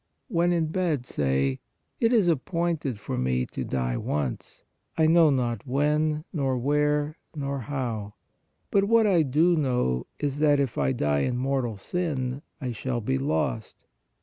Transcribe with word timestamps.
When 0.29 0.51
in 0.51 0.65
bed 0.71 1.05
say:) 1.05 1.59
It 1.99 2.11
is 2.11 2.27
appointed 2.27 2.99
for 2.99 3.19
me 3.19 3.45
to 3.51 3.63
die 3.63 3.97
once; 3.97 4.63
I 4.97 5.05
know 5.05 5.29
not 5.29 5.67
when, 5.67 6.23
nor 6.33 6.57
where, 6.57 7.19
nor 7.35 7.59
how; 7.59 8.15
but 8.71 8.85
what 8.85 9.05
I 9.05 9.21
do 9.21 9.55
know 9.55 10.07
is 10.17 10.39
that, 10.39 10.59
if 10.59 10.75
I 10.75 10.91
die 10.91 11.19
in 11.19 11.37
mortal 11.37 11.77
sin, 11.77 12.41
I 12.59 12.71
shall 12.71 12.99
be 12.99 13.19
lost! 13.19 13.85